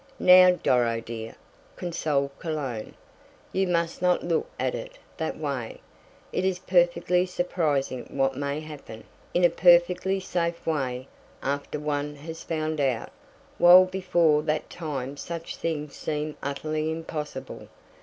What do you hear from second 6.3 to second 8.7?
It is perfectly surprising what may